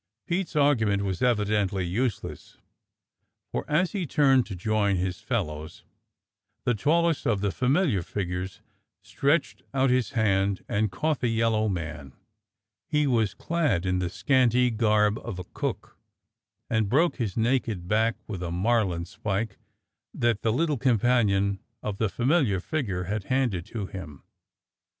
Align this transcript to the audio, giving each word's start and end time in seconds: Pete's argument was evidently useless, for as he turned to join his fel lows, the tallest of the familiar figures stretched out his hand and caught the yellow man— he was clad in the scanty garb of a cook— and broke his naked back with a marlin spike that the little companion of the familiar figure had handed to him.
Pete's 0.25 0.55
argument 0.55 1.03
was 1.03 1.21
evidently 1.21 1.85
useless, 1.85 2.57
for 3.51 3.69
as 3.69 3.91
he 3.91 4.07
turned 4.07 4.47
to 4.47 4.55
join 4.55 4.95
his 4.95 5.19
fel 5.19 5.45
lows, 5.45 5.83
the 6.65 6.73
tallest 6.73 7.27
of 7.27 7.39
the 7.41 7.51
familiar 7.51 8.01
figures 8.01 8.61
stretched 9.03 9.61
out 9.75 9.91
his 9.91 10.13
hand 10.17 10.65
and 10.67 10.91
caught 10.91 11.19
the 11.19 11.27
yellow 11.27 11.69
man— 11.69 12.13
he 12.87 13.05
was 13.05 13.35
clad 13.35 13.85
in 13.85 13.99
the 13.99 14.09
scanty 14.09 14.71
garb 14.71 15.19
of 15.19 15.37
a 15.37 15.43
cook— 15.43 15.95
and 16.71 16.89
broke 16.89 17.17
his 17.17 17.37
naked 17.37 17.87
back 17.87 18.15
with 18.27 18.41
a 18.41 18.49
marlin 18.49 19.05
spike 19.05 19.59
that 20.15 20.41
the 20.41 20.51
little 20.51 20.79
companion 20.79 21.59
of 21.83 21.97
the 21.99 22.09
familiar 22.09 22.59
figure 22.59 23.03
had 23.03 23.25
handed 23.25 23.67
to 23.67 23.85
him. 23.85 24.23